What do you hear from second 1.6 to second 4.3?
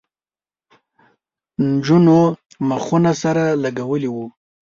نجونو مخونه سره لگولي وو.